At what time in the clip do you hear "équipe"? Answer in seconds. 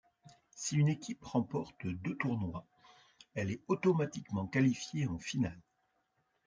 0.87-1.23